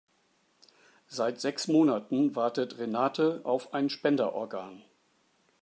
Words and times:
Seit 1.09 1.39
sechs 1.39 1.67
Monaten 1.67 2.35
wartet 2.35 2.79
Renate 2.79 3.41
auf 3.43 3.71
ein 3.75 3.87
Spenderorgan. 3.91 4.81